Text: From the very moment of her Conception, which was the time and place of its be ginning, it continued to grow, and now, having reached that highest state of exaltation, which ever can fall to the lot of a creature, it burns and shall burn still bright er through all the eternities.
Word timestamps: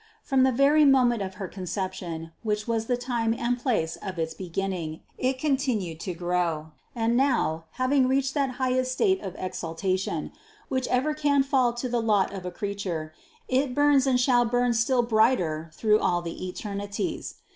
From 0.23 0.41
the 0.41 0.51
very 0.51 0.83
moment 0.83 1.21
of 1.21 1.35
her 1.35 1.47
Conception, 1.47 2.31
which 2.41 2.67
was 2.67 2.87
the 2.87 2.97
time 2.97 3.35
and 3.35 3.59
place 3.59 3.97
of 3.97 4.17
its 4.17 4.33
be 4.33 4.49
ginning, 4.49 5.01
it 5.19 5.37
continued 5.37 5.99
to 5.99 6.15
grow, 6.15 6.71
and 6.95 7.15
now, 7.15 7.65
having 7.73 8.07
reached 8.07 8.33
that 8.33 8.53
highest 8.57 8.91
state 8.91 9.21
of 9.21 9.35
exaltation, 9.37 10.31
which 10.69 10.87
ever 10.87 11.13
can 11.13 11.43
fall 11.43 11.71
to 11.73 11.87
the 11.87 12.01
lot 12.01 12.33
of 12.33 12.47
a 12.47 12.51
creature, 12.51 13.13
it 13.47 13.75
burns 13.75 14.07
and 14.07 14.19
shall 14.19 14.43
burn 14.43 14.73
still 14.73 15.03
bright 15.03 15.39
er 15.39 15.69
through 15.75 15.99
all 15.99 16.23
the 16.23 16.47
eternities. 16.47 17.35